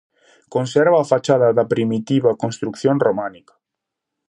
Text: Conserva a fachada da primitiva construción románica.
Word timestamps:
Conserva 0.53 0.97
a 1.01 1.07
fachada 1.11 1.47
da 1.57 1.69
primitiva 1.73 2.37
construción 2.43 2.95
románica. 3.07 3.53